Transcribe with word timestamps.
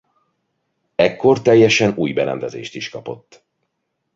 Ekkor 0.95 1.41
teljesen 1.41 1.93
új 1.95 2.13
berendezést 2.13 2.75
is 2.75 2.89
kapott. 2.89 3.43